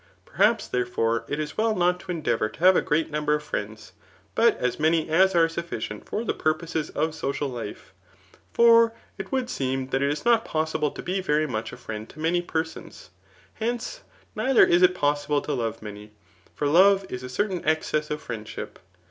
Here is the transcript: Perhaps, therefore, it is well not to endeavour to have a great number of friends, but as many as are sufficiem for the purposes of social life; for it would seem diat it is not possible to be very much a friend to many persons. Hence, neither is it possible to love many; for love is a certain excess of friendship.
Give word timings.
Perhaps, 0.25 0.67
therefore, 0.67 1.25
it 1.27 1.39
is 1.39 1.59
well 1.59 1.75
not 1.75 1.99
to 1.99 2.11
endeavour 2.11 2.49
to 2.49 2.59
have 2.61 2.75
a 2.75 2.81
great 2.81 3.11
number 3.11 3.35
of 3.35 3.43
friends, 3.43 3.91
but 4.33 4.57
as 4.57 4.79
many 4.79 5.07
as 5.09 5.35
are 5.35 5.45
sufficiem 5.47 6.03
for 6.03 6.23
the 6.23 6.33
purposes 6.33 6.89
of 6.89 7.13
social 7.13 7.47
life; 7.47 7.93
for 8.51 8.93
it 9.19 9.31
would 9.31 9.47
seem 9.47 9.87
diat 9.89 9.93
it 10.01 10.11
is 10.11 10.25
not 10.25 10.43
possible 10.43 10.89
to 10.89 11.03
be 11.03 11.21
very 11.21 11.45
much 11.45 11.71
a 11.71 11.77
friend 11.77 12.09
to 12.09 12.19
many 12.19 12.41
persons. 12.41 13.11
Hence, 13.53 14.01
neither 14.35 14.63
is 14.65 14.81
it 14.81 14.95
possible 14.95 15.39
to 15.41 15.53
love 15.53 15.83
many; 15.83 16.13
for 16.55 16.65
love 16.67 17.05
is 17.07 17.21
a 17.21 17.29
certain 17.29 17.63
excess 17.63 18.09
of 18.09 18.23
friendship. 18.23 18.79